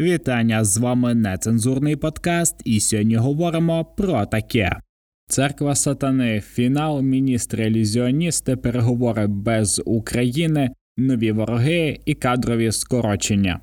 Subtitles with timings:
[0.00, 4.76] Вітання з вами нецензурний подкаст, і сьогодні говоримо про таке.
[5.28, 13.60] Церква сатани, фінал, міністри ілюзіоністи, переговори без України, нові вороги і кадрові скорочення.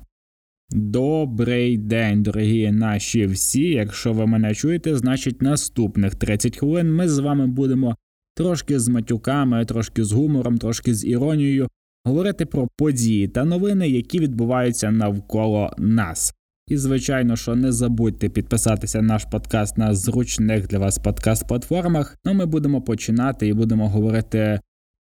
[0.70, 3.68] Добрий день, дорогі наші всі.
[3.68, 7.96] Якщо ви мене чуєте, значить наступних 30 хвилин ми з вами будемо
[8.34, 11.68] трошки з матюками, трошки з гумором, трошки з іронією
[12.06, 16.34] говорити про події та новини, які відбуваються навколо нас.
[16.68, 22.16] І, звичайно, що не забудьте підписатися на наш подкаст на зручних для вас подкаст-платформах.
[22.24, 24.60] Ну ми будемо починати і будемо говорити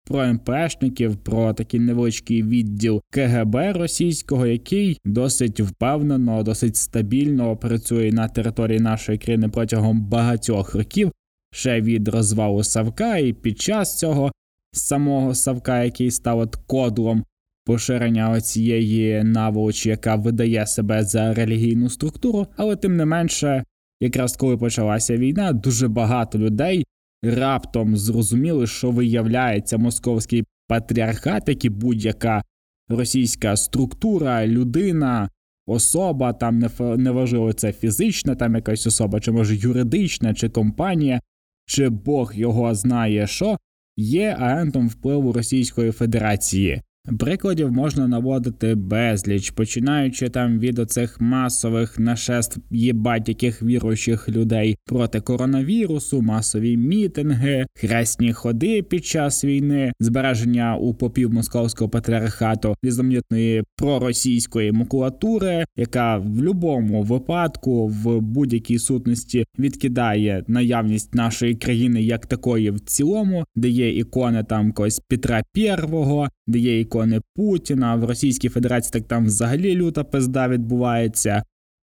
[0.08, 8.27] про МПшників, про такий невеличкий відділ КГБ російського, який досить впевнено, досить стабільно працює на
[8.27, 11.12] території нашої країни протягом багатьох років,
[11.54, 14.32] ще від розвалу Савка, і під час цього
[14.73, 17.23] самого Савка, який став от кодлом
[17.66, 23.63] поширення цієї наволочі, яка видає себе за релігійну структуру, але тим не менше,
[24.01, 26.85] якраз коли почалася війна, дуже багато людей
[27.24, 32.44] раптом зрозуміли, що виявляється московський патріархат, як і будь-яка
[32.90, 35.29] російська структура, людина.
[35.68, 41.21] Особа, там неважливо це фізична, там якась особа, чи може юридична, чи компанія,
[41.66, 43.57] чи Бог його знає що,
[43.98, 46.82] є агентом впливу Російської Федерації.
[47.20, 54.77] Прикладів можна наводити безліч, починаючи там від оцих масових нашеств єбать яких віруючих людей.
[54.85, 63.63] Проти коронавірусу, масові мітинги, хресні ходи під час війни, збереження у попів московського патріархату різноманітної
[63.77, 72.72] проросійської макулатури, яка в будь-якому випадку в будь-якій сутності відкидає наявність нашої країни як такої
[72.72, 76.93] в цілому, де є ікони там когось Петра Первого, де є ікони
[77.36, 77.96] Путіна.
[77.96, 81.44] В Російській Федерації так там взагалі люта пизда відбувається.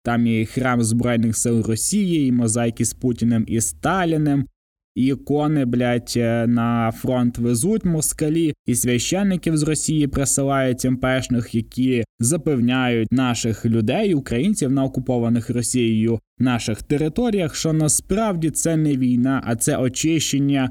[0.03, 4.47] Там і храм Збройних сил Росії, і мозаїки з Путіним і Сталіним,
[4.95, 12.03] і ікони, блядь, е, на фронт везуть москалі, і священників з Росії присилають МПшних, які
[12.19, 19.55] запевняють наших людей, українців на окупованих Росією наших територіях, що насправді це не війна, а
[19.55, 20.69] це очищення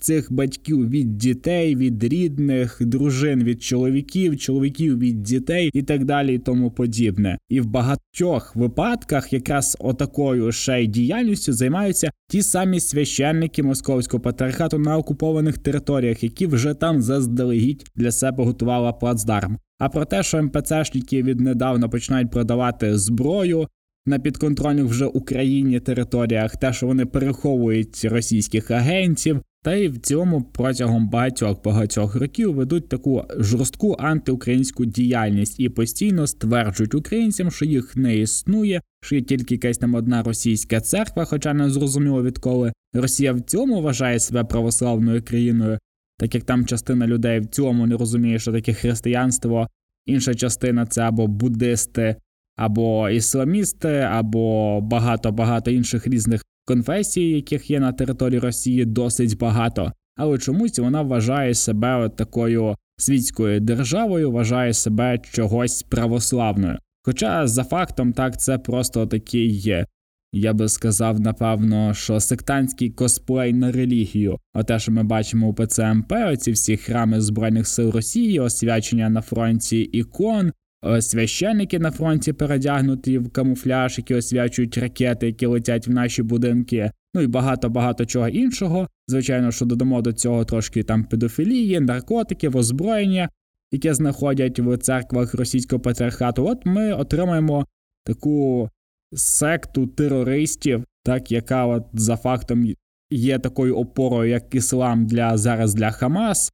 [0.00, 6.34] цих батьків від дітей, від рідних, дружин від чоловіків, чоловіків від дітей і так далі,
[6.34, 7.38] і тому подібне.
[7.48, 14.78] І в багатьох випадках якраз отакою ще й діяльністю займаються ті самі священники московського патріархату
[14.78, 19.58] на окупованих територіях, які вже там заздалегідь для себе готували плацдарм.
[19.78, 23.66] А про те, що МПЦшники віднедавна починають продавати зброю.
[24.06, 30.42] На підконтрольних вже Україні територіях, те, що вони переховують російських агентів, та й в цьому
[30.42, 37.96] протягом багатьох багатьох років ведуть таку жорстку антиукраїнську діяльність і постійно стверджують українцям, що їх
[37.96, 43.32] не існує, що є тільки якась там одна російська церква, хоча не зрозуміло відколи Росія
[43.32, 45.78] в цьому вважає себе православною країною,
[46.18, 49.68] так як там частина людей в цьому не розуміє, що таке християнство,
[50.06, 52.16] інша частина це або буддисти,
[52.56, 59.92] або ісламісти, або багато багато інших різних конфесій, яких є на території Росії, досить багато,
[60.16, 66.78] але чомусь вона вважає себе от такою світською державою, вважає себе чогось православною.
[67.02, 69.84] Хоча за фактом так це просто такий.
[70.32, 74.38] Я би сказав, напевно, що сектантський косплей на релігію.
[74.54, 79.80] Оте, що ми бачимо у ПЦМП, оці всі храми Збройних сил Росії, освячення на фронті
[79.80, 80.52] ікон,
[81.00, 86.90] священники на фронті передягнуті в камуфляж, які освячують ракети, які летять в наші будинки.
[87.14, 88.88] Ну і багато багато чого іншого.
[89.08, 93.28] Звичайно, що додамо до цього трошки там педофілії, наркотиків, озброєння,
[93.72, 96.46] яке знаходять в церквах російського патріархату.
[96.46, 97.66] От ми отримаємо
[98.04, 98.68] таку
[99.12, 102.74] секту терористів, так яка от за фактом
[103.10, 106.52] є такою опорою, як іслам для зараз для Хамас,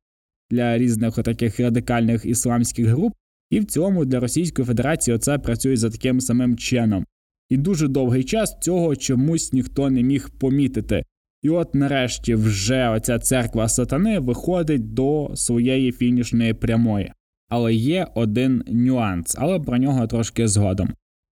[0.51, 3.15] для різних таких радикальних ісламських груп.
[3.51, 7.05] І в цілому для Російської Федерації це працює за таким самим чином.
[7.51, 11.05] І дуже довгий час цього чомусь ніхто не міг помітити.
[11.43, 17.13] І от нарешті вже оця церква сатани виходить до своєї фінішної прямої.
[17.49, 20.89] Але є один нюанс, але про нього трошки згодом.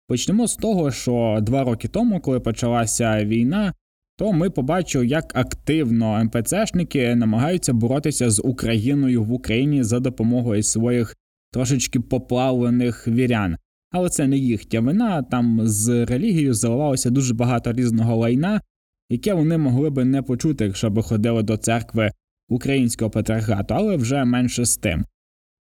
[0.09, 3.75] Почнемо з того, що два роки тому, коли почалася війна,
[4.17, 11.17] то ми побачили, як активно МПЦшники намагаються боротися з Україною в Україні за допомогою своїх
[11.53, 13.57] трошечки поплавлених вірян.
[13.91, 18.61] Але це не їхня вина, там з релігією заливалося дуже багато різного лайна,
[19.11, 22.11] яке вони могли би не почути, якщо б ходили до церкви
[22.49, 25.05] українського патріархату, але вже менше з тим.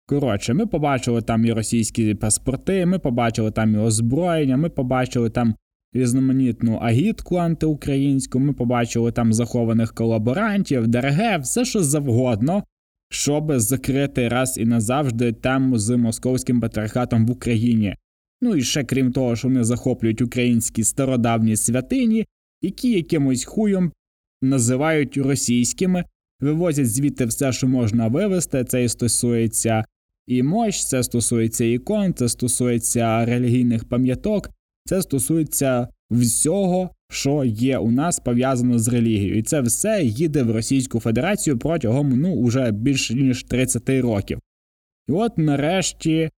[0.06, 5.54] Коротше, ми побачили там і російські паспорти, ми побачили там і озброєння, ми побачили там
[5.92, 12.64] різноманітну агітку антиукраїнську, ми побачили там захованих колаборантів, ДРГ, все що завгодно,
[13.10, 17.96] щоб закрити раз і назавжди тему з московським патріархатом в Україні.
[18.40, 22.26] Ну і ще крім того, що вони захоплюють українські стародавні святині,
[22.62, 23.92] які якимось хуєм
[24.42, 26.04] називають російськими,
[26.40, 28.64] вивозять звідти все, що можна вивезти.
[28.64, 29.84] Це і стосується
[30.26, 34.50] і мощ, це стосується ікон, це стосується релігійних пам'яток,
[34.84, 40.50] це стосується всього, що є у нас пов'язано з релігією, і це все їде в
[40.50, 44.38] Російську Федерацію протягом ну уже більше ніж 30 років.
[45.08, 46.30] І от нарешті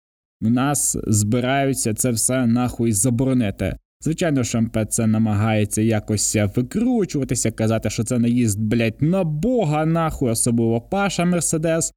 [0.41, 3.77] у нас збираються це все нахуй заборонити.
[4.03, 10.81] Звичайно, що МПЦ намагається якось викручуватися, казати, що це наїзд, блять, на Бога, нахуй, особливо
[10.81, 11.93] Паша Мерседес,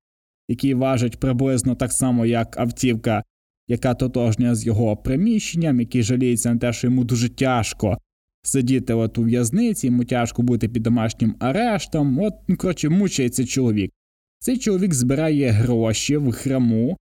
[0.49, 3.23] який важить приблизно так само, як автівка,
[3.69, 7.99] яка тотожня з його приміщенням, який жаліється на те, що йому дуже тяжко
[8.47, 12.19] сидіти от у в'язниці, йому тяжко бути під домашнім арештом.
[12.19, 13.93] От, ну коротше, мучається чоловік.
[14.39, 16.97] Цей чоловік збирає гроші в храму,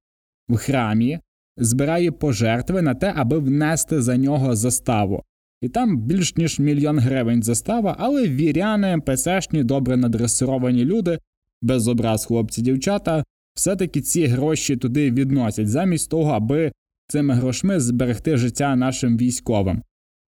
[0.49, 1.19] в храмі,
[1.57, 5.23] збирає пожертви на те, аби внести за нього заставу.
[5.61, 11.19] І там більш ніж мільйон гривень застава, але віряни, МПСшні, добре надресировані люди,
[11.61, 13.23] без образ хлопці, дівчата,
[13.55, 16.71] все-таки ці гроші туди відносять, замість того, аби
[17.07, 19.81] цими грошми зберегти життя нашим військовим.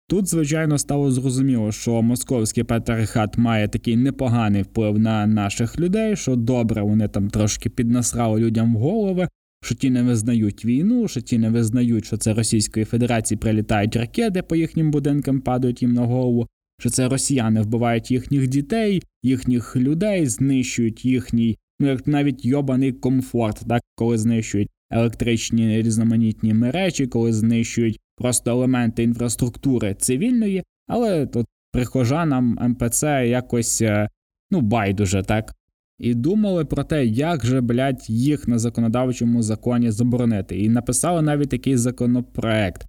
[0.08, 6.36] Тут, звичайно, стало зрозуміло, що московський патріархат має такий непоганий вплив на наших людей, що
[6.36, 9.28] добре вони там трошки піднасрали людям в голови,
[9.64, 14.42] що ті не визнають війну, що ті не визнають, що це Російської Федерації прилітають ракети
[14.42, 16.48] по їхнім будинкам, падають їм на голову,
[16.80, 23.62] що це росіяни вбивають їхніх дітей, їхніх людей, знищують їхній, ну як навіть йобаний комфорт,
[23.68, 32.58] так коли знищують електричні різноманітні мережі, коли знищують просто елементи інфраструктури цивільної, але тут прихожанам
[32.60, 34.08] МПЦ якось е,
[34.50, 35.54] ну байдуже так
[36.02, 40.58] і думали про те, як же блядь, їх на законодавчому законі заборонити.
[40.58, 42.86] І написали навіть такий законопроект.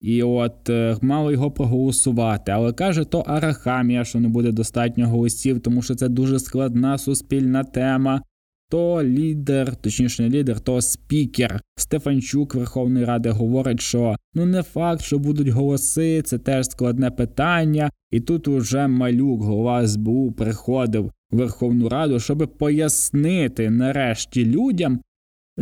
[0.00, 5.60] І от е, мали його проголосувати, але каже, то арахамія, що не буде достатньо голосів,
[5.60, 8.22] тому що це дуже складна суспільна тема.
[8.70, 15.02] То лідер, точніше не лідер, то спікер Стефанчук Верховної Ради говорить, що ну не факт,
[15.02, 17.90] що будуть голоси, це теж складне питання.
[18.10, 25.00] І тут уже малюк, голова СБУ, приходив Верховну Раду, щоб пояснити нарешті людям,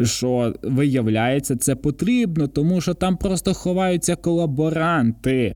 [0.02, 5.54] що виявляється, це потрібно, тому що там просто ховаються колаборанти.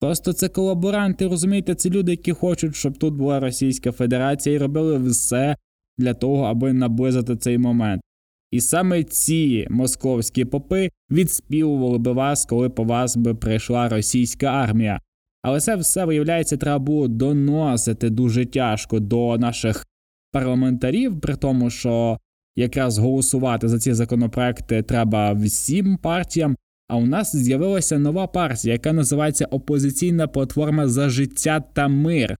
[0.00, 4.98] Просто це колаборанти, розумієте, це люди, які хочуть, щоб тут була Російська Федерація, і робили
[4.98, 5.56] все
[5.98, 8.02] для того, аби наблизити цей момент.
[8.50, 15.00] І саме ці московські попи відспівували би вас, коли по вас би прийшла російська армія.
[15.42, 19.86] Але це все виявляється, треба було доносити дуже тяжко до наших
[20.32, 22.18] парламентарів, при тому, що
[22.56, 26.56] якраз голосувати за ці законопроекти треба всім партіям.
[26.88, 32.36] А у нас з'явилася нова партія, яка називається Опозиційна платформа за життя та мир.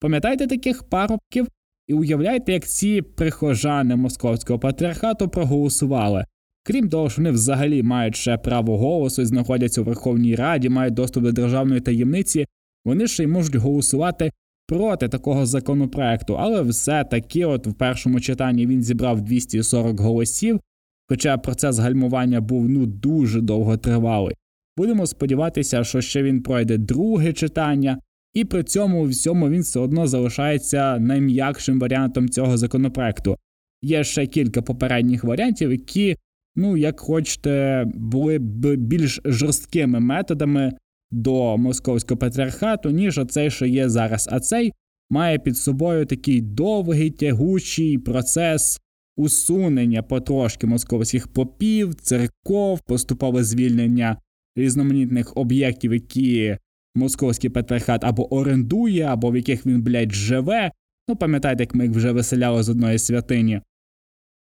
[0.00, 1.46] Пам'ятаєте таких парубків?
[1.86, 6.24] І уявляєте, як ці прихожани московського патріархату проголосували.
[6.64, 10.94] Крім того, що вони взагалі мають ще право голосу і знаходяться у Верховній Раді, мають
[10.94, 12.46] доступ до державної таємниці,
[12.84, 14.32] вони ще й можуть голосувати
[14.66, 20.60] проти такого законопроекту, але все-таки, от в першому читанні він зібрав 240 голосів,
[21.08, 24.34] хоча процес гальмування був ну дуже довго тривалий.
[24.76, 27.98] Будемо сподіватися, що ще він пройде друге читання,
[28.34, 33.36] і при цьому всьому він все одно залишається найм'якшим варіантом цього законопроекту.
[33.82, 36.16] Є ще кілька попередніх варіантів, які
[36.56, 40.72] ну, як хочете, були б більш жорсткими методами
[41.10, 44.28] до московського патріархату, ніж оцей, що є зараз.
[44.32, 44.72] А цей
[45.10, 48.80] має під собою такий довгий тягучий процес
[49.16, 54.16] усунення потрошки московських попів, церков, поступове звільнення
[54.56, 56.56] різноманітних об'єктів, які
[56.94, 60.70] московський патріархат або орендує, або в яких він, блядь, живе.
[61.08, 63.60] Ну, пам'ятаєте, як ми їх вже виселяли з одної святині.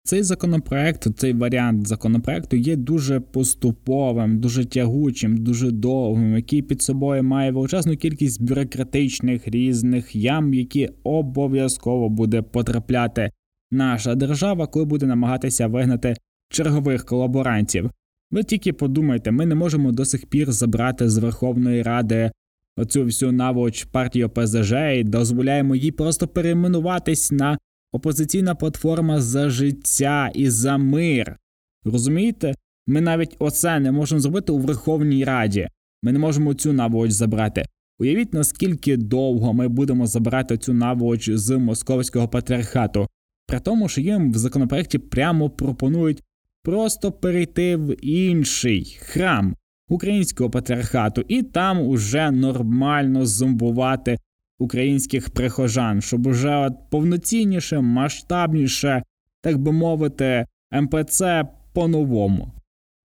[0.04, 7.22] Цей законопроект, цей варіант законопроекту є дуже поступовим, дуже тягучим, дуже довгим, який під собою
[7.22, 13.30] має величезну кількість бюрократичних різних ям, які обов'язково буде потрапляти
[13.70, 16.14] наша держава, коли буде намагатися вигнати
[16.48, 17.90] чергових колаборантів.
[18.32, 22.30] Ви тільки подумайте, ми не можемо до сих пір забрати з Верховної Ради
[22.76, 27.58] оцю всю наволоч партії ОПЗЖ і дозволяємо їй просто перейменуватись на
[27.92, 31.36] опозиційна платформа за життя і за мир.
[31.84, 32.54] Розумієте?
[32.86, 35.68] Ми навіть оце не можемо зробити у Верховній Раді.
[36.02, 37.64] Ми не можемо цю наволоч забрати.
[37.98, 43.08] Уявіть, наскільки довго ми будемо забирати цю наволоч з московського патріархату,
[43.46, 46.22] при тому, що їм в законопроекті прямо пропонують
[46.62, 49.56] просто перейти в інший храм
[49.88, 54.18] українського патріархату і там уже нормально зомбувати
[54.58, 59.02] українських прихожан, щоб уже от повноцінніше, масштабніше,
[59.42, 62.52] так би мовити, МПЦ по-новому.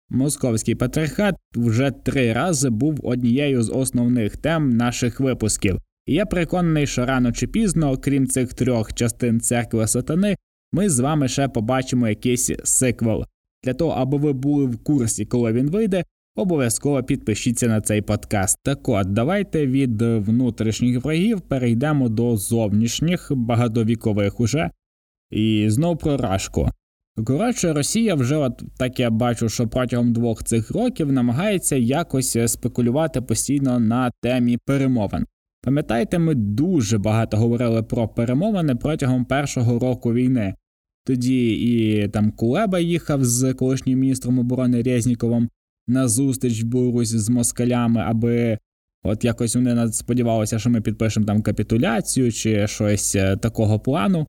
[0.10, 6.88] Московський патріархат вже три рази був однією з основних тем наших випусків, і я переконаний,
[6.88, 10.36] що рано чи пізно, крім цих трьох частин церкви сатани,
[10.72, 13.26] ми з вами ще побачимо якийсь сиквел.
[13.64, 16.04] Для того, аби ви були в курсі, коли він вийде,
[16.36, 18.60] обов'язково підпишіться на цей подкаст.
[18.64, 24.70] Так от, давайте від внутрішніх врагів перейдемо до зовнішніх багатовікових уже.
[25.32, 26.70] І знов про рашку.
[27.26, 33.22] Коротше, Росія вже, от так я бачу, що протягом двох цих років намагається якось спекулювати
[33.22, 35.26] постійно на темі перемовин.
[35.62, 40.54] Пам'ятаєте, ми дуже багато говорили про перемовини протягом першого року війни.
[41.08, 45.50] Тоді і там Кулеба їхав з колишнім міністром оборони Резніковим
[45.88, 48.58] на зустріч в Білорусі з москалями, аби
[49.04, 54.28] от якось вони сподівалися, що ми підпишемо там капітуляцію чи щось е, такого плану.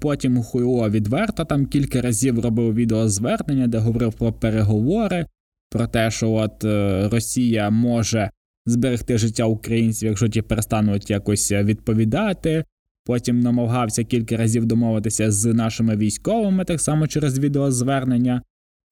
[0.00, 5.26] Потім Хуйло відверто там кілька разів робив відеозвернення, де говорив про переговори,
[5.70, 8.30] про те, що от е, Росія може
[8.66, 12.64] зберегти життя українців, якщо ті перестануть якось відповідати.
[13.04, 18.42] Потім намагався кілька разів домовитися з нашими військовими, так само через відеозвернення,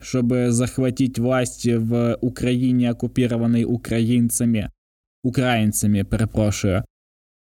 [0.02, 4.69] щоб захватити власть в Україні, окупірованій українцями,
[5.23, 6.83] українцями, перепрошую.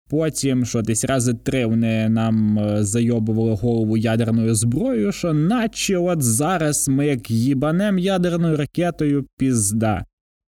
[0.08, 6.22] Потім, що десь рази три вони нам е, зайобували голову ядерною зброєю, що наче от
[6.22, 10.04] зараз ми як їбанем ядерною ракетою пізда.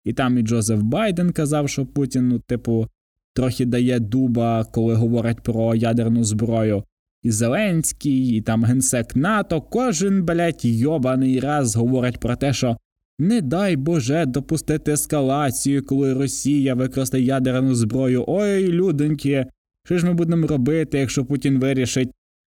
[0.05, 2.89] І там і Джозеф Байден казав, що Путін, ну, типу,
[3.35, 6.85] трохи дає дуба, коли говорять про ядерну зброю.
[7.23, 12.77] І Зеленський, і там генсек НАТО, кожен, блять, йобаний раз говорить про те, що
[13.19, 18.25] не дай Боже допустити ескалацію, коли Росія використає ядерну зброю.
[18.27, 19.47] Ой, людоньки,
[19.85, 22.11] що ж ми будемо робити, якщо Путін вирішить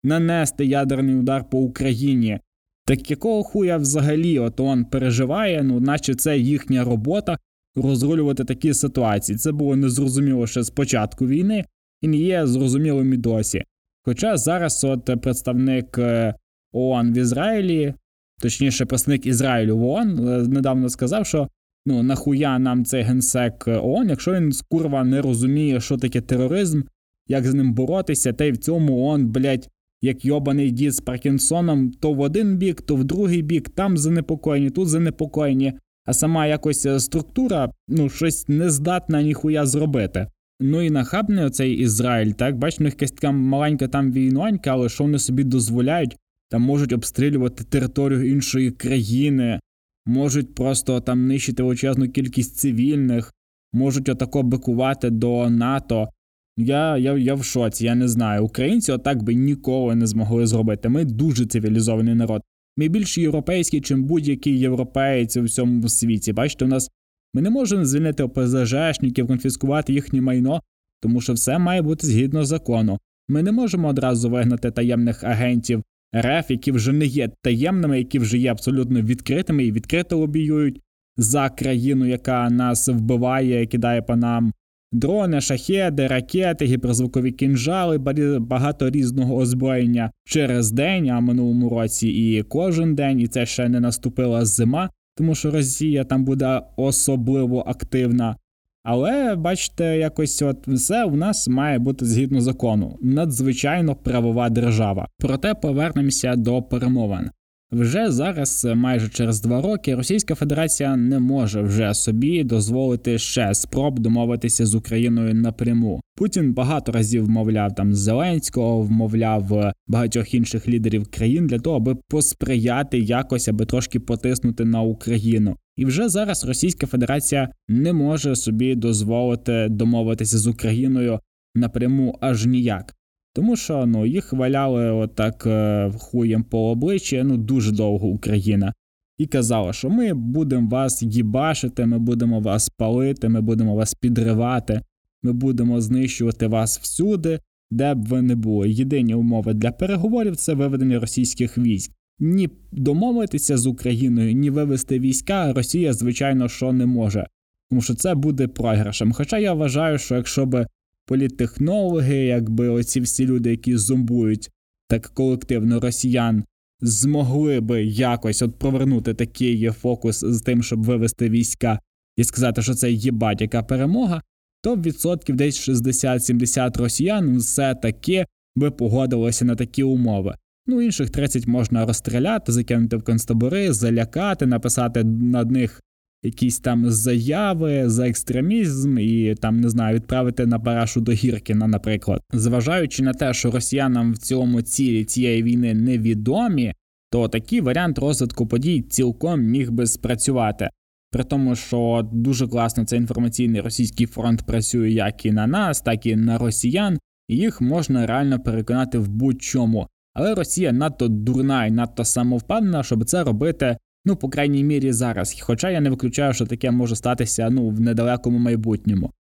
[0.05, 2.41] нанести ядерний удар по Україні?
[2.85, 7.39] Так якого хуя взагалі от он переживає, ну наче це їхня робота
[7.77, 9.39] розрулювати такі ситуації.
[9.39, 11.65] Це було незрозуміло ще з початку війни
[12.03, 13.65] і не є зрозумілим і досі.
[14.05, 16.35] Хоча зараз от представник е,
[16.73, 17.95] ООН в Ізраїлі
[18.41, 21.49] точніше, представник Ізраїлю в ООН е, недавно сказав, що
[21.87, 26.83] ну нахуя нам цей генсек ООН, якщо він курва не розуміє, що таке тероризм,
[27.29, 29.69] як з ним боротися, та й в цьому ООН, блять,
[30.03, 34.71] як йобаний дід з Паркінсоном, то в один бік, то в другий бік, там занепокоєні,
[34.71, 35.73] тут занепокоєні,
[36.09, 40.27] а сама якось е, структура ну щось не здатна ніхуя зробити.
[40.61, 44.89] Ну і нахабний оцей Ізраїль, так бач, у них якась така маленька там війнонька, але
[44.89, 46.17] що вони собі дозволяють
[46.51, 49.61] там можуть обстрілювати територію іншої країни,
[50.07, 53.33] можуть просто там нищити величезну кількість цивільних,
[53.73, 56.09] можуть отако бикувати до НАТО.
[56.57, 58.45] Я я, я в шоці, я не знаю.
[58.45, 60.89] Українці отак би ніколи не змогли зробити.
[60.89, 62.43] Ми дуже цивілізований народ.
[62.79, 66.33] Ми більш європейські, чим будь-який європеєць у всьому світі.
[66.33, 66.91] Бачите, у нас
[67.35, 70.63] ми не можемо звільнити ОПЗЖшників, конфіскувати їхнє майно,
[71.01, 72.99] тому що все має бути згідно закону.
[73.29, 75.83] Ми не можемо одразу вигнати таємних агентів
[76.17, 80.81] РФ, які вже не є таємними, які вже є абсолютно відкритими і відкрито лобіюють
[81.17, 84.53] за країну, яка нас вбиває, кидає по нам
[84.93, 87.99] дрони, шахеди, ракети, гіперзвукові кінжали,
[88.39, 93.81] багато різного озброєння через день, а минулому році і кожен день, і це ще не
[93.81, 98.37] наступила зима, тому що Росія там буде особливо активна.
[98.85, 105.09] Але бачите, якось от все у нас має бути згідно закону, надзвичайно правова держава.
[105.19, 107.31] Проте повернемося до перемовин.
[107.73, 113.99] Вже зараз, майже через два роки, Російська Федерація не може вже собі дозволити ще спроб
[113.99, 116.01] домовитися з Україною напряму.
[116.17, 122.99] Путін багато разів вмовляв там Зеленського, вмовляв багатьох інших лідерів країн для того, аби посприяти
[122.99, 125.57] якось, аби трошки потиснути на Україну.
[125.77, 131.21] І вже зараз Російська Федерація не може собі дозволити домовитися з Україною
[131.55, 132.98] напряму аж ніяк.
[133.39, 138.73] Тому що ну їх валяли отак е, хуєм по обличчі ну дуже довго Україна.
[139.19, 144.81] І казала, що ми будемо вас їбашити, ми будемо вас палити, ми будемо вас підривати,
[145.23, 147.41] ми будемо знищувати вас всюди,
[147.71, 148.71] де б ви не були.
[148.71, 151.93] Єдині умови для переговорів це виведення російських військ.
[152.19, 157.27] ні домовитися з Україною, ні вивести війська Росія, звичайно, що не може,
[157.71, 159.13] тому що це буде програшем.
[159.13, 160.67] Хоча я вважаю, що якщо б
[161.09, 164.51] політтехнологи, якби оці всі люди, які зомбують
[164.89, 166.45] так колективно росіян,
[166.81, 171.81] змогли би якось от провернути такий фокус з тим, щоб вивести війська
[172.17, 174.23] і сказати, що це єбать, яка перемога,
[174.63, 180.35] то відсотків десь 60-70 росіян все таки би погодилося на такі умови.
[180.67, 185.81] Ну, інших 30 можна розстріляти, закинути в концтабори, залякати, написати над них
[186.23, 192.21] якісь там заяви за екстремізм і там не знаю, відправити на парашу до Гіркіна, наприклад.
[192.33, 196.75] Зважаючи на те, що росіянам в цілому цілі цієї війни невідомі,
[197.11, 200.69] то такий варіант розвитку подій цілком міг би спрацювати.
[201.11, 206.07] При тому, що дуже класно цей інформаційний російський фронт працює як і на нас, так
[206.07, 206.99] і на росіян,
[207.29, 209.87] і їх можна реально переконати в будь-чому.
[210.15, 213.77] Але Росія надто дурна і надто самовпевнена, щоб це робити,
[214.09, 215.41] ну, по крайній мірі, зараз.
[215.41, 219.13] Хоча я не виключаю, що таке може статися ну, в недалекому майбутньому.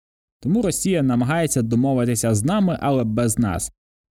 [0.41, 3.71] Тому Росія намагається домовитися з нами, але без нас.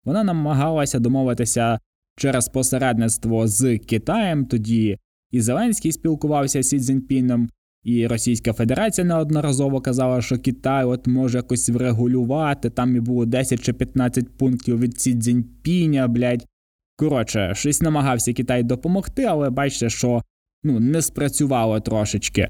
[0.06, 1.80] Вона намагалася домовитися
[2.18, 4.98] через посередництво з Китаєм, тоді
[5.32, 7.50] і Зеленський спілкувався з Сі Цзіньпіном,
[7.84, 12.70] і Російська Федерація неодноразово казала, що Китай от може якось врегулювати.
[12.70, 16.46] Там і було 10 чи 15 пунктів від Сі Цзіньпіня, блядь.
[16.96, 20.24] Коротше, щось намагався Китай допомогти, але бачите, що
[20.64, 22.48] ну не спрацювало трошечки.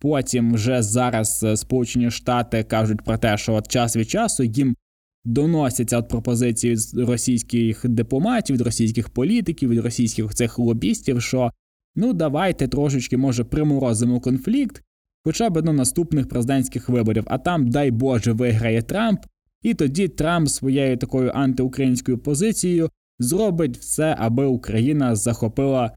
[0.00, 4.76] Потім вже зараз е, Сполучені Штати кажуть про те, що от час від часу їм
[5.24, 11.50] доносяться от пропозиції з російських дипломатів, від російських політиків, від російських цих лобістів, що
[11.96, 14.82] ну давайте трошечки, може, приморозимо конфлікт,
[15.24, 19.20] хоча б до наступних президентських виборів, а там, дай Боже, виграє Трамп,
[19.62, 25.96] і тоді Трамп своєю такою антиукраїнською позицією зробить все, аби Україна захопила,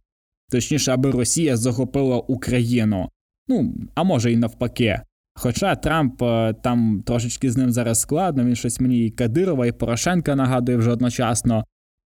[0.52, 3.10] точніше, аби Росія захопила Україну.
[3.48, 5.02] Ну, а може і навпаки.
[5.36, 9.72] Хоча Трамп е, там трошечки з ним зараз складно, він щось мені і Кадирова, і
[9.72, 11.64] Порошенка нагадує вже одночасно.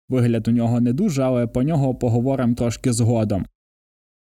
[0.09, 3.45] Вигляд у нього не дуже, але по нього поговоримо трошки згодом.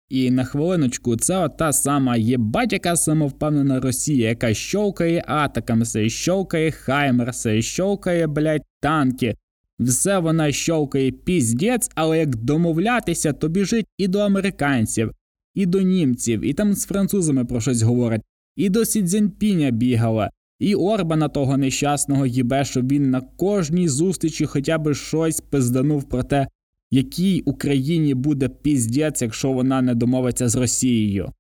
[0.09, 6.09] І на хвилиночку, це от та сама єбать, яка самовпевнена Росія, яка щовкає атаками, все
[6.09, 9.37] щовкає Хаймерси, щовкає, блять, танки.
[9.79, 15.13] Все вона щовкає піздець, але як домовлятися, то біжить і до американців,
[15.55, 18.23] і до німців, і там з французами про щось говорить,
[18.57, 24.79] і до Сідзінпіня бігала, і Орбана того нещасного їбе, щоб він на кожній зустрічі хоча
[24.79, 26.49] б щось пизданув про те,
[26.91, 31.33] якій Україні буде піздець, якщо вона не домовиться з Росією.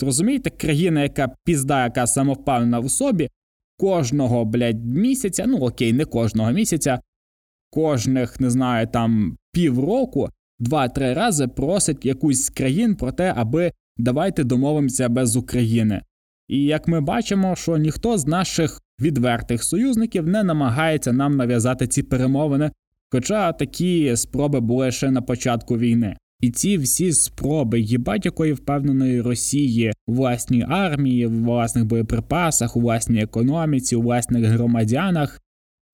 [0.00, 3.28] Розумієте, країна, яка пізда, яка самовпевнена в собі,
[3.76, 7.00] кожного блядь, місяця, ну окей, не кожного місяця,
[7.70, 10.28] кожних, не знаю, там півроку,
[10.58, 16.02] два-три рази просить якусь з країн про те, аби давайте домовимося без України.
[16.48, 22.02] І як ми бачимо, що ніхто з наших відвертих союзників не намагається нам нав'язати ці
[22.02, 22.70] перемовини
[23.10, 26.16] Хоча такі спроби були ще на початку війни.
[26.40, 32.80] І ці всі спроби їбать якої впевненої Росії у власній армії, у власних боєприпасах, у
[32.80, 35.40] власній економіці, у власних громадянах.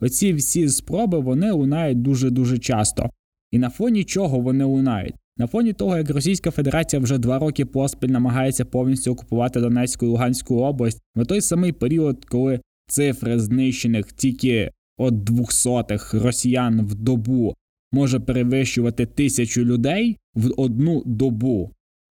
[0.01, 3.11] Оці всі спроби вони лунають дуже дуже часто.
[3.51, 5.15] І на фоні чого вони лунають?
[5.37, 10.09] На фоні того, як Російська Федерація вже два роки поспіль намагається повністю окупувати Донецьку і
[10.09, 17.55] Луганську область, в той самий період, коли цифри знищених тільки от двохсотих росіян в добу
[17.93, 21.71] може перевищувати тисячу людей в одну добу.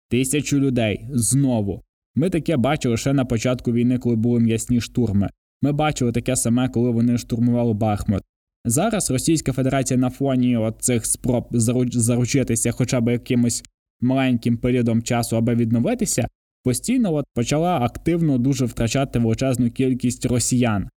[0.09, 1.81] Тисячу людей знову.
[2.15, 5.29] Ми таке бачили ще на початку війни, коли були м'ясні штурми.
[5.63, 8.23] Ми бачили таке саме, коли вони штурмували Бахмут.
[8.65, 11.47] Зараз Російська Федерація на фоні цих спроб
[11.91, 13.63] заручитися хоча б якимось
[14.01, 16.27] маленьким періодом часу, аби відновитися,
[16.63, 20.89] постійно от почала активно дуже втрачати величезну кількість росіян.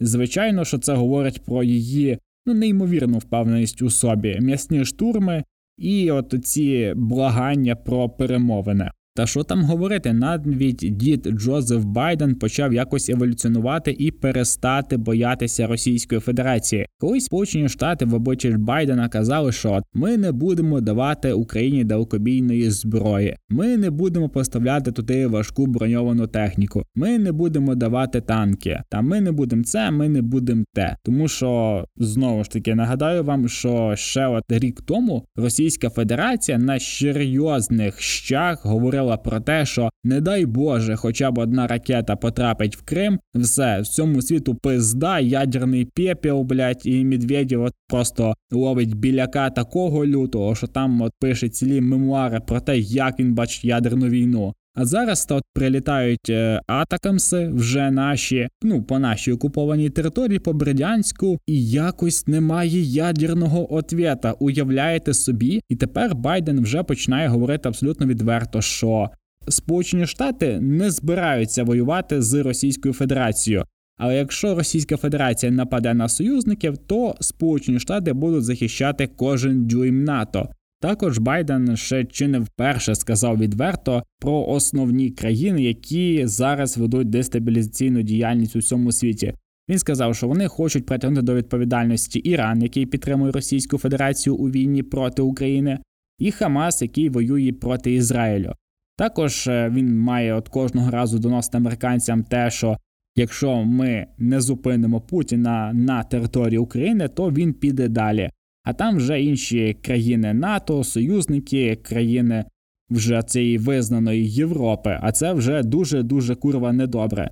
[0.00, 5.44] Звичайно, що це говорить про її ну, неймовірну впевненість у собі, м'ясні штурми
[5.78, 8.90] і от ці благання про перемовини.
[9.16, 16.20] Та що там говорити, навіть дід Джозеф Байден почав якось еволюціонувати і перестати боятися Російської
[16.20, 16.86] Федерації.
[16.98, 23.36] Колись Сполучені Штати в обличчі Байдена казали, що ми не будемо давати Україні далекобійної зброї,
[23.48, 29.20] ми не будемо поставляти туди важку броньовану техніку, ми не будемо давати танки, та ми
[29.20, 30.96] не будемо це, ми не будемо те.
[31.02, 36.80] Тому що знову ж таки нагадаю вам, що ще от рік тому Російська Федерація на
[36.80, 42.76] серйозних щах говорила говорила про те, що не дай Боже, хоча б одна ракета потрапить
[42.76, 48.94] в Крим, все в цьому світу пизда, ядерний пепіл, блядь, і Медведєв от просто ловить
[48.94, 54.08] біляка такого лютого, що там от пише цілі мемуари про те, як він бачить ядерну
[54.08, 54.54] війну.
[54.74, 61.38] А зараз то прилітають е, атакамси вже наші, ну по нашій окупованій території, по Бердянську,
[61.46, 64.32] і якось немає ядерного ответа.
[64.32, 69.10] Уявляєте собі, і тепер Байден вже починає говорити абсолютно відверто, що
[69.48, 73.64] Сполучені Штати не збираються воювати з Російською Федерацією.
[73.98, 80.48] Але якщо Російська Федерація нападе на союзників, то Сполучені Штати будуть захищати кожен дюйм НАТО.
[80.84, 88.02] Також Байден ще чи не вперше сказав відверто про основні країни, які зараз ведуть дестабілізаційну
[88.02, 89.34] діяльність у всьому світі.
[89.68, 94.82] Він сказав, що вони хочуть притягнути до відповідальності Іран, який підтримує Російську Федерацію у війні
[94.82, 95.78] проти України,
[96.18, 98.52] і Хамас, який воює проти Ізраїлю.
[98.96, 102.76] Також е, він має от кожного разу доносити американцям те, що
[103.16, 108.30] якщо ми не зупинимо Путіна на території України, то він піде далі.
[108.64, 112.44] А там вже інші країни НАТО, союзники, країни
[112.90, 114.98] вже цієї визнаної Європи.
[115.02, 117.30] А це вже дуже дуже курва недобре.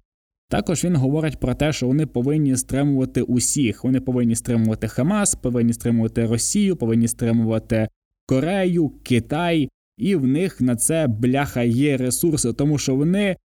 [0.48, 3.84] Також він говорить про те, що вони повинні стримувати усіх.
[3.84, 7.88] Вони повинні стримувати Хамас, повинні стримувати Росію, повинні стримувати
[8.26, 9.68] Корею, Китай,
[9.98, 13.36] і в них на це бляха є ресурси, тому що вони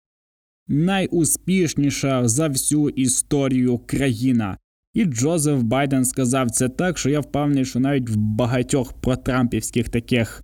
[0.67, 4.58] найуспішніша за всю історію країна.
[4.97, 10.43] І Джозеф Байден сказав це так, що я впевнений, що навіть в багатьох протрампівських таких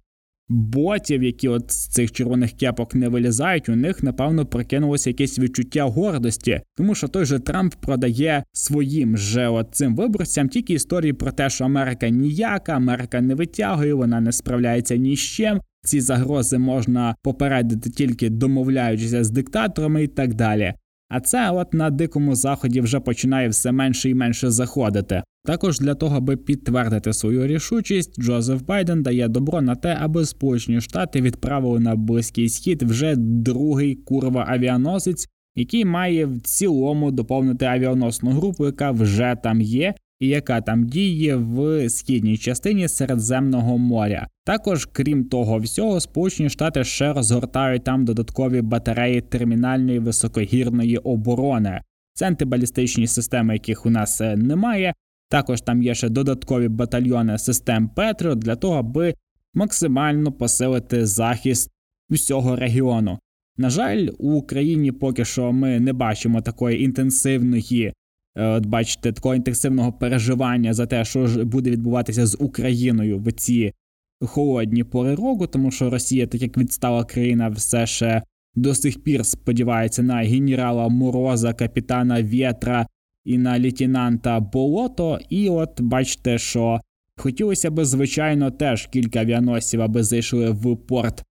[0.50, 5.84] ботів, які от з цих червоних кепок не вилізають, у них напевно прокинулося якесь відчуття
[5.84, 11.32] гордості, тому що той же Трамп продає своїм же от цим виборцям тільки історії про
[11.32, 15.62] те, що Америка ніяка, Америка не витягує, вона не справляється ні з чим.
[15.86, 20.74] Ці загрози можна попередити тільки домовляючися з диктаторами і так далі.
[21.16, 25.24] А це от на дикому заході вже починає все менше і менше заходити.
[25.46, 30.82] Також для того, аби підтвердити свою рішучість, Джозеф Байден дає добро на те, аби Сполучені
[30.82, 38.32] Штати відправили на близький схід вже другий курва авіаносець, який має в цілому доповнити авіаносну
[38.32, 39.94] групу, яка вже там є,
[40.24, 44.28] і яка там діє в східній частині Середземного моря.
[44.46, 51.82] Також, крім того всього, Сполучені Штати ще розгортають там додаткові батареї термінальної високогірної оборони.
[52.14, 54.94] Це антибалістичні системи, яких у нас е, немає.
[55.30, 59.14] Також там є ще додаткові батальйони систем Петро для того, аби
[59.54, 61.70] максимально посилити захист
[62.10, 63.20] всього регіону.
[63.58, 67.94] На жаль, у Україні поки що ми не бачимо такої інтенсивної
[68.36, 73.74] от бачите, такого інтенсивного переживання за те, що ж буде відбуватися з Україною в ці
[74.22, 78.22] холодні пори року, тому що Росія, так як відстала країна, все ще
[78.56, 82.88] до сих пір сподівається на генерала Мороза, капітана Вєтра
[83.26, 85.20] і на лейтенанта Болото.
[85.30, 86.80] І от бачите, що
[87.18, 91.24] хотілося б, звичайно, теж кілька авіаносів, аби зайшли в порт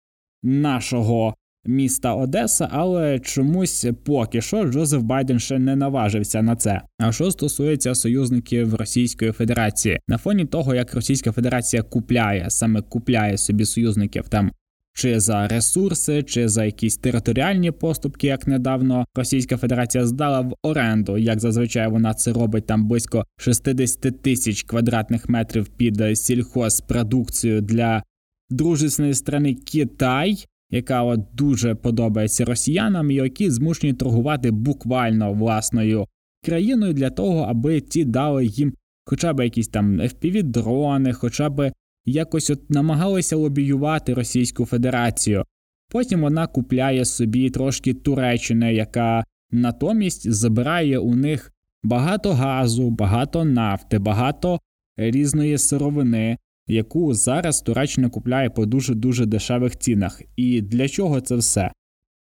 [0.44, 1.36] нашого
[1.66, 6.82] міста Одеса, але чомусь поки що Джозеф Байден ще не наважився на це.
[7.00, 13.38] А що стосується союзників Російської Федерації, на фоні того, як Російська Федерація купляє саме купляє
[13.38, 14.52] собі союзників там.
[14.94, 21.18] Чи за ресурси, чи за якісь територіальні поступки, як недавно Російська Федерація здала в оренду,
[21.18, 28.04] як зазвичай вона це робить там близько 60 тисяч квадратних метрів під сільхозпродукцію для
[28.50, 36.08] дружесної страни Китай яка от дуже подобається росіянам, які змушені торгувати буквально власною
[36.46, 38.74] країною для того, аби ті дали їм
[39.06, 41.72] хоча б якісь там fpv дрони, хоча б
[42.06, 45.44] якось от намагалися лобіювати Російську Федерацію.
[45.90, 51.52] Потім вона купляє собі трошки Туреччини, яка натомість забирає у них
[51.84, 54.60] багато газу, багато нафти, багато
[54.98, 60.22] різної сировини, яку зараз Туреччина купляє по дуже дуже дешевих цінах.
[60.36, 61.72] І для чого це все?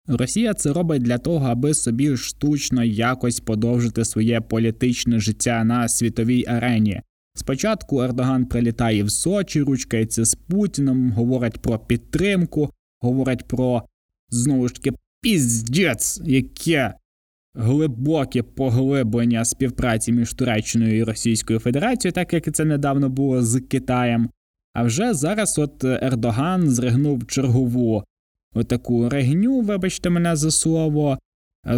[0.06, 6.44] Росія це робить для того, аби собі штучно якось подовжити своє політичне життя на світовій
[6.46, 7.02] арені.
[7.34, 13.82] Спочатку Ердоган прилітає в Сочі, ручкається з Путіном, говорить про підтримку, говорить про
[14.28, 16.94] знову ж таки піздець, яке
[17.54, 24.30] глибоке поглиблення співпраці між Туреччиною і Російською Федерацією, так як це недавно було з Китаєм.
[24.74, 28.04] А вже зараз от Ердоган зригнув чергову
[28.54, 31.18] отаку регню, вибачте мене за слово,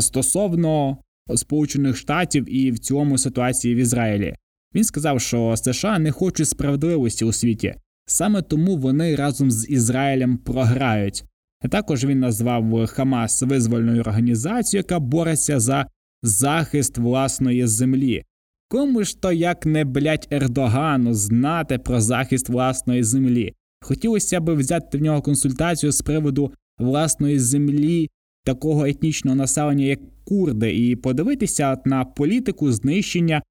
[0.00, 0.98] стосовно
[1.34, 4.34] Сполучених Штатів і в цьому ситуації в Ізраїлі.
[4.74, 7.74] Він сказав, що США не хочуть справедливості у світі,
[8.06, 11.24] саме тому вони разом з Ізраїлем програють.
[11.70, 15.86] Також він назвав Хамас визвольною організацією, яка бореться за
[16.22, 18.22] захист власної землі.
[18.68, 23.54] Кому ж то як не блять Ердогану знати про захист власної землі?
[23.80, 28.10] Хотілося б взяти в нього консультацію з приводу власної землі,
[28.44, 33.42] такого етнічного населення, як курди, і подивитися на політику знищення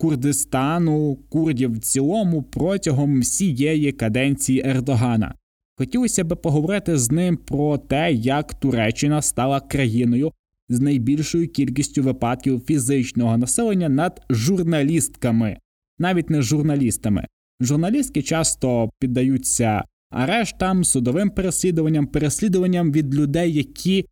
[0.00, 5.34] Курдистану, курдів в цілому протягом всієї каденції Ердогана.
[5.78, 10.32] Хотілося б поговорити з ним про те, як Туреччина стала країною
[10.68, 15.58] з найбільшою кількістю випадків фізичного населення над журналістками,
[15.98, 17.26] навіть не журналістами.
[17.60, 24.06] Журналістки часто піддаються арештам, судовим переслідуванням, переслідуванням від людей, які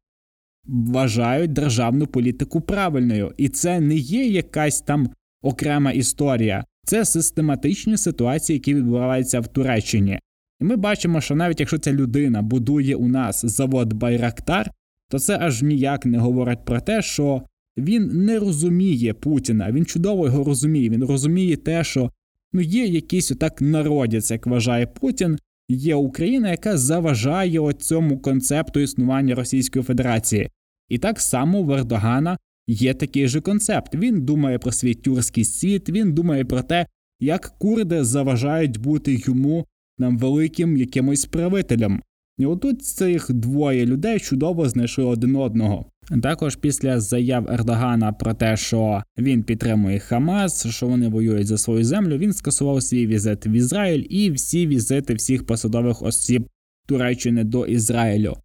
[0.64, 5.10] вважають державну політику правильною, і це не є якась там
[5.42, 10.18] окрема історія, це систематичні ситуації, які відбуваються в Туреччині.
[10.60, 14.70] І ми бачимо, що навіть якщо ця людина будує у нас завод Байрактар,
[15.08, 17.42] то це аж ніяк не говорить про те, що
[17.76, 19.72] він не розуміє Путіна.
[19.72, 20.90] Він чудово його розуміє.
[20.90, 22.10] Він розуміє те, що
[22.52, 25.38] ну є якийсь отак народець, як вважає Путін.
[25.68, 30.50] Є Україна, яка заважає цьому концепту існування Російської Федерації,
[30.88, 33.94] і так само в Ердогана є такий же концепт.
[33.94, 36.86] Він думає про свій тюркський світ, він думає про те,
[37.20, 39.66] як курди заважають бути йому
[39.98, 42.02] нам великим якимось правителем.
[42.38, 45.86] І отут цих двоє людей чудово знайшли один одного.
[46.22, 51.84] Також після заяв Ердогана про те, що він підтримує Хамас, що вони воюють за свою
[51.84, 56.48] землю, він скасував свій візит в Ізраїль і всі візити всіх посадових осіб
[56.86, 58.36] Туреччини до Ізраїлю.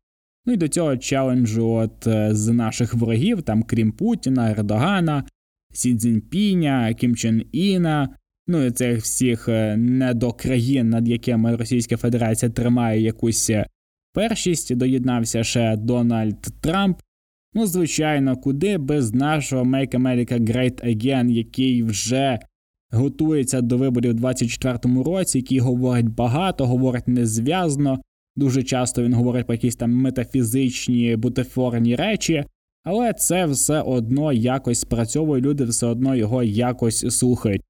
[0.45, 5.23] Ну і до цього челенджу от е, з наших ворогів, там крім Путіна, Ердогана,
[5.73, 8.15] Сі Цзіньпіня, Кім Чен Іна,
[8.47, 13.65] ну цих всіх е, недокраїн, над якими Російська Федерація тримає якусь е,
[14.13, 16.97] першість, доєднався ще Дональд Трамп.
[17.53, 22.39] Ну, звичайно, куди без нашого Make America Great Again, який вже
[22.91, 28.01] готується до виборів у 2024 році, який говорить багато, говорить незв'язно.
[28.35, 32.43] Дуже часто він говорить про якісь там метафізичні бутафорні речі,
[32.83, 37.61] але це все одно якось спрацьовує, люди все одно його якось слухають.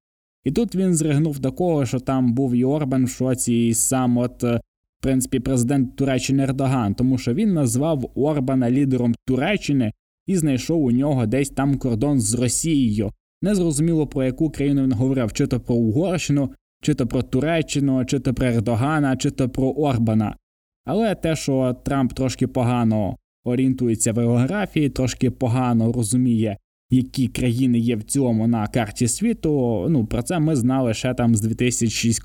[0.44, 4.44] І тут він зригнув такого, що там був і Орбан в шоці, і сам, от,
[4.44, 4.60] е,
[4.98, 9.92] в принципі, президент Туреччини Ердоган, тому що він назвав Орбана лідером Туреччини
[10.26, 13.10] і знайшов у нього десь там кордон з Росією.
[13.42, 16.50] Незрозуміло про яку країну він говорив, чи то про Угорщину,
[16.82, 20.36] чи то про Туреччину, чи то про Ердогана, чи то про Орбана.
[20.84, 26.56] Але те, що Трамп трошки погано орієнтується в географії, трошки погано розуміє,
[26.92, 29.86] які країни є в цілому на карті світу.
[29.88, 32.22] Ну про це ми знали ще там з 2006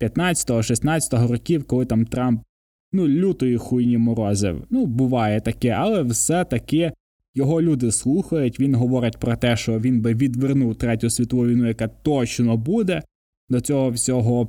[0.00, 2.42] 15-16 років, коли там Трамп
[2.92, 4.64] ну лютої хуйні морозив.
[4.70, 6.92] Ну, буває таке, але все-таки
[7.34, 8.60] його люди слухають.
[8.60, 13.02] Він говорить про те, що він би відвернув третю світову війну, яка точно буде.
[13.48, 14.48] До цього всього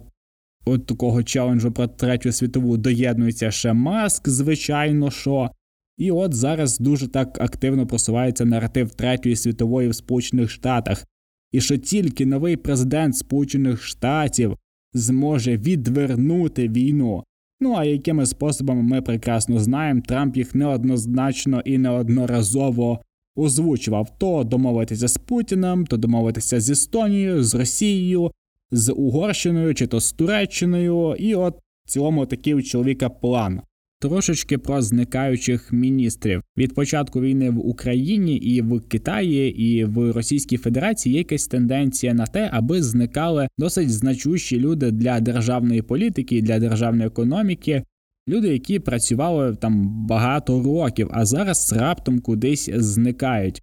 [0.66, 5.52] от такого челенджу про третю світову доєднується ще Маск, звичайно що.
[5.98, 11.06] І от зараз дуже так активно просувається наратив Третьої світової в Сполучених Штатах,
[11.52, 14.58] і що тільки новий президент Сполучених Штатів
[14.94, 17.24] зможе відвернути війну.
[17.60, 23.02] Ну а якими способами ми прекрасно знаємо, Трамп їх неоднозначно і неодноразово
[23.36, 28.32] озвучував то домовитися з Путіним, то домовитися з Естонією, з Росією,
[28.72, 33.62] з Угорщиною чи то з Туреччиною, і от в цілому такий у чоловіка план.
[34.10, 40.58] Трошечки про зникаючих міністрів від початку війни в Україні і в Китаї і в Російській
[40.58, 46.60] Федерації є якась тенденція на те, аби зникали досить значущі люди для державної політики, для
[46.60, 47.84] державної економіки,
[48.30, 53.62] люди, які працювали там багато років, а зараз раптом кудись зникають.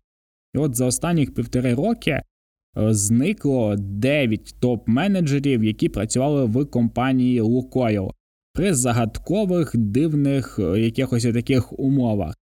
[0.54, 2.22] І от за останніх півтори роки е,
[2.76, 8.12] зникло 9 топ-менеджерів, які працювали в компанії Лукойл
[8.52, 12.34] при загадкових дивних е, якихось таких умовах.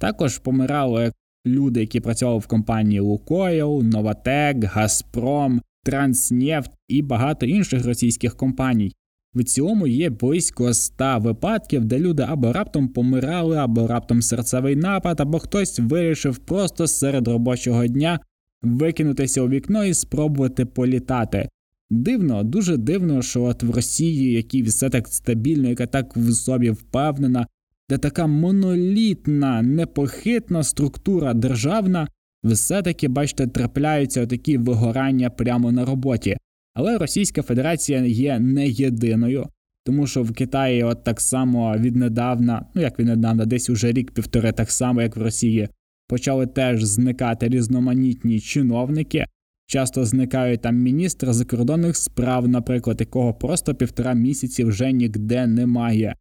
[0.00, 1.12] Також помирали
[1.46, 8.92] люди, які працювали в компанії Лукойл, Новатек, Газпром, Транснефть і багато інших російських компаній.
[9.34, 15.20] В цілому є близько ста випадків, де люди або раптом помирали, або раптом серцевий напад,
[15.20, 18.20] або хтось вирішив просто серед робочого дня
[18.62, 21.48] викинутися у вікно і спробувати політати.
[21.94, 26.70] Дивно, дуже дивно, що от в Росії, якій все так стабільно, яка так в собі
[26.70, 27.46] впевнена,
[27.90, 32.08] де така монолітна, непохитна структура державна,
[32.44, 36.36] все-таки, бачите, трапляються такі вигорання прямо на роботі.
[36.74, 39.46] Але Російська Федерація є не єдиною.
[39.86, 44.70] тому що в Китаї от так само віднедавна, ну як віднедавна, десь уже рік-півтори, так
[44.70, 45.68] само як в Росії,
[46.08, 49.26] почали теж зникати різноманітні чиновники.
[49.66, 56.14] Часто зникають там міністр закордонних справ, наприклад, якого просто півтора місяці вже ніде немає.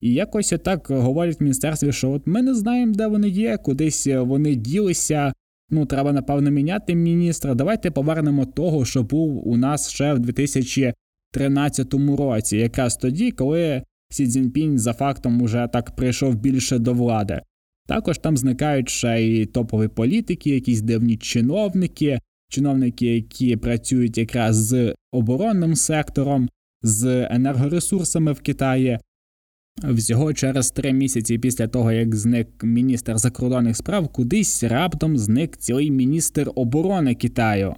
[0.00, 4.06] І якось отак говорять в міністерстві, що от ми не знаємо, де вони є, кудись
[4.06, 5.32] вони ділися.
[5.70, 7.54] Ну, треба, напевно, міняти міністра.
[7.54, 14.26] Давайте повернемо того, що був у нас ще в 2013 році, якраз тоді, коли Сі
[14.26, 17.40] Цзіньпінь за фактом уже так прийшов більше до влади.
[17.86, 24.94] Також там зникають ще й топові політики, якісь дивні чиновники, чиновники, які працюють якраз з
[25.12, 26.48] оборонним сектором,
[26.82, 28.98] з енергоресурсами в Китаї.
[29.82, 35.90] Всього через три місяці після того, як зник міністр закордонних справ, кудись раптом зник цілий
[35.90, 37.74] міністр оборони Китаю.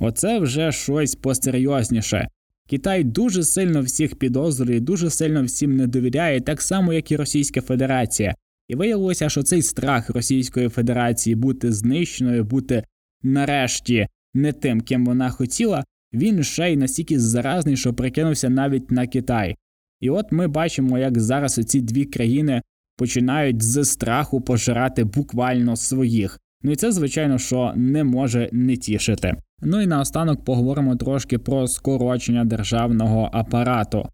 [0.00, 2.28] Оце вже щось посерйозніше.
[2.68, 7.60] Китай дуже сильно всіх підозрює, дуже сильно всім не довіряє, так само, як і Російська
[7.60, 8.34] Федерація.
[8.68, 12.84] І виявилося, що цей страх Російської Федерації бути знищеною, бути
[13.22, 19.06] нарешті не тим, ким вона хотіла, він ще й настільки заразний, що прикинувся навіть на
[19.06, 19.56] Китай.
[20.00, 22.62] І от ми бачимо, як зараз ці дві країни
[22.96, 26.38] починають з страху пожирати буквально своїх.
[26.62, 29.36] Ну і це, звичайно, що не може не тішити.
[29.62, 34.08] Ну і наостанок поговоримо трошки про скорочення державного апарату.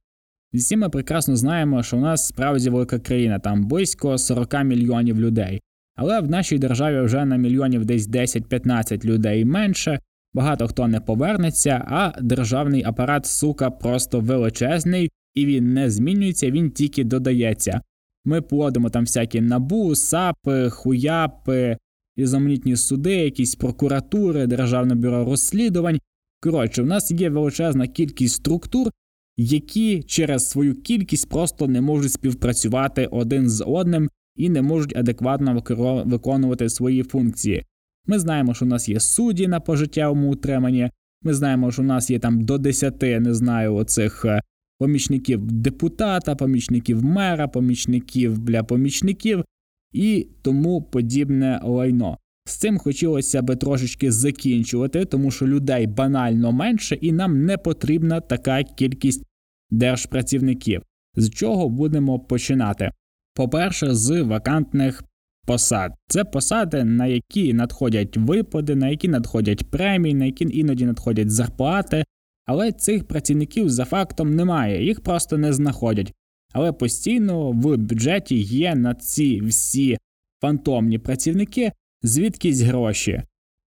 [0.53, 5.61] Всі ми прекрасно знаємо, що у нас справді велика країна, там близько 40 мільйонів людей.
[5.97, 10.01] Але в нашій державі вже на мільйонів десь 10-15 людей менше,
[10.35, 16.71] багато хто не повернеться, а державний апарат, сука, просто величезний, і він не змінюється, він
[16.71, 17.81] тільки додається.
[18.25, 21.77] Ми плодимо там всякі набу, сапи, хуяпи,
[22.17, 25.99] різноманітні суди, якісь прокуратури, Державне бюро розслідувань.
[26.41, 28.91] Коротше, в нас є величезна кількість структур,
[29.37, 35.63] які через свою кількість просто не можуть співпрацювати один з одним і не можуть адекватно
[36.07, 37.65] виконувати свої функції.
[38.07, 40.91] Ми знаємо, що у нас є судді на пожиттєвому утриманні.
[41.23, 44.41] Ми знаємо, що у нас є там до 10, не знаю, оцих е,
[44.79, 49.45] помічників депутата, помічників мера, помічників бля помічників
[49.93, 52.19] і тому подібне лайно.
[52.47, 58.21] З цим хотілося би трошечки закінчувати, тому що людей банально менше, і нам не потрібна
[58.21, 59.25] така кількість
[59.71, 60.83] держпрацівників.
[61.17, 62.91] З чого будемо починати?
[63.35, 65.05] По-перше, з вакантних
[65.47, 65.93] посад.
[66.09, 72.05] Це посади, на які надходять випади, на які надходять премії, на які іноді надходять зарплати,
[72.47, 76.13] але цих працівників за фактом немає, їх просто не знаходять.
[76.53, 79.99] Але постійно в бюджеті є на ці всі
[80.41, 83.23] фантомні працівники звідкись гроші.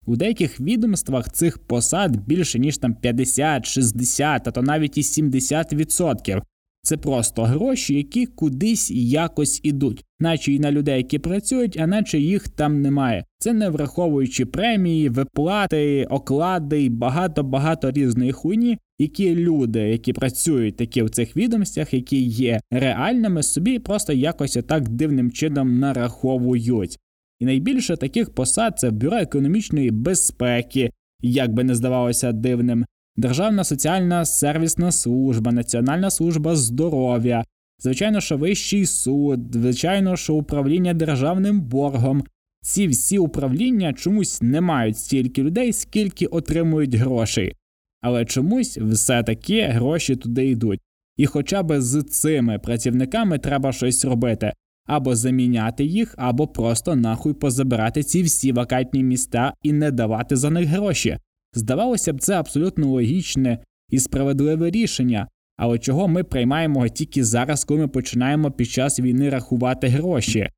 [0.06, 6.42] У деяких відомствах цих посад більше ніж там 50, 60, а то навіть і 70%.
[6.84, 12.18] Це просто гроші, які кудись якось ідуть, наче й на людей, які працюють, а наче
[12.18, 13.24] їх там немає.
[13.38, 21.02] Це не враховуючи премії, виплати, оклади і багато-багато різної хуйні, які люди, які працюють такі
[21.02, 26.98] в цих відомостях, які є реальними, собі просто якось отак дивним чином нараховують.
[27.40, 30.90] І найбільше таких посад це бюро економічної безпеки,
[31.22, 32.84] як би не здавалося дивним,
[33.16, 37.44] Державна соціальна сервісна служба, Національна служба здоров'я,
[37.78, 42.24] звичайно, що вищий суд, звичайно, що управління державним боргом.
[42.62, 47.56] Ці всі управління чомусь не мають стільки людей, скільки отримують грошей.
[48.00, 50.80] Але чомусь все таки гроші туди йдуть.
[51.16, 54.52] І хоча б з цими працівниками треба щось робити
[54.86, 60.50] або заміняти їх, або просто нахуй позабирати ці всі вакантні міста і не давати за
[60.50, 61.18] них гроші.
[61.54, 63.58] Здавалося б, це абсолютно логічне
[63.90, 69.30] і справедливе рішення, але чого ми приймаємо тільки зараз, коли ми починаємо під час війни
[69.30, 70.48] рахувати гроші?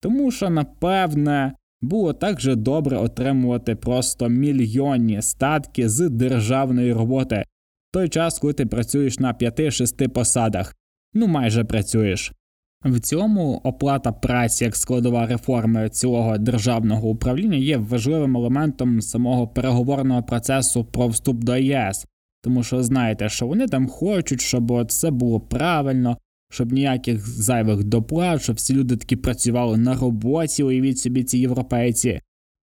[0.00, 7.44] Тому що, напевне, було так же добре отримувати просто мільйонні статки з державної роботи
[7.90, 10.74] в той час, коли ти працюєш на 5-6 посадах,
[11.14, 12.32] ну майже працюєш.
[12.84, 20.22] В цьому оплата праці як складова реформи цілого державного управління є важливим елементом самого переговорного
[20.22, 22.06] процесу про вступ до ЄС,
[22.42, 26.18] тому що знаєте, що вони там хочуть, щоб все було правильно,
[26.50, 32.20] щоб ніяких зайвих доплат, щоб всі люди таки працювали на роботі, уявіть собі ці європейці.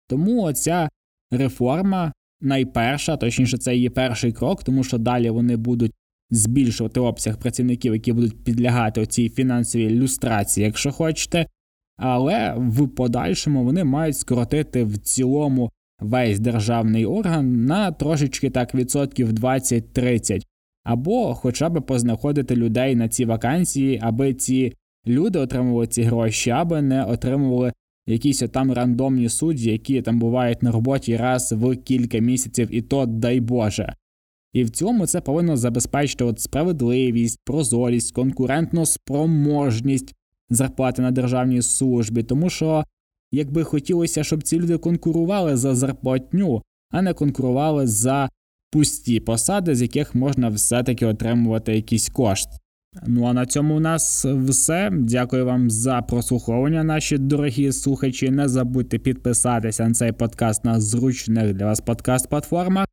[0.07, 0.89] Тому оця
[1.31, 5.91] реформа найперша, точніше, це її перший крок, тому що далі вони будуть
[6.35, 11.45] збільшувати обсяг працівників, які будуть підлягати цій фінансовій люстрації, якщо хочете.
[11.97, 19.29] Але в подальшому вони мають скоротити в цілому весь державний орган на трошечки так відсотків
[19.29, 20.41] 20-30.
[20.83, 24.73] або хоча б познаходити людей на ці вакансії, аби ці
[25.07, 27.73] люди отримували ці гроші, аби не отримували
[28.07, 33.05] якісь там рандомні судді, які там бувають на роботі раз в кілька місяців, і то
[33.05, 33.93] дай Боже.
[34.53, 40.13] І в цьому це повинно забезпечити от справедливість, прозорість, конкурентну спроможність
[40.49, 42.83] зарплати на державній службі, тому що
[43.31, 48.29] якби хотілося, щоб ці люди конкурували за зарплатню, а не конкурували за
[48.71, 52.49] пусті посади, з яких можна все-таки отримувати якийсь кошт.
[53.07, 54.89] Ну а на цьому у нас все.
[54.93, 58.29] Дякую вам за прослуховування, наші дорогі слухачі.
[58.29, 62.92] Не забудьте підписатися на цей подкаст на зручних для вас подкаст-платформах.